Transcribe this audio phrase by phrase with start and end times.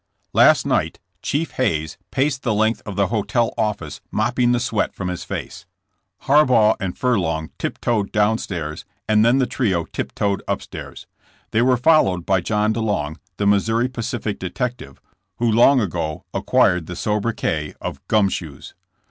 [0.33, 5.09] Last night Chief Hayes paced the length of the hotel office mopping the sweat from
[5.09, 5.67] his face.
[6.21, 10.63] Har baugh and Furlong tip toed down stairs and then the trio tip toed up
[10.63, 11.05] stairs.
[11.51, 14.99] They were followed by John DeLong, the Missouri Pacific detective,
[15.35, 18.73] who long ago acquired the sobriquet of ^'Gum Shoes.''